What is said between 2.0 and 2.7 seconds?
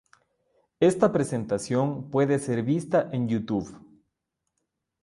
puede ser